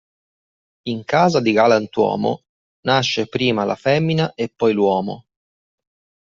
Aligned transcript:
In 0.87 1.05
casa 1.05 1.39
di 1.41 1.51
galantuomo 1.51 2.45
nasce 2.87 3.27
prima 3.27 3.65
la 3.65 3.75
femmina 3.75 4.33
e 4.33 4.49
poi 4.49 4.73
l'uomo. 4.73 5.25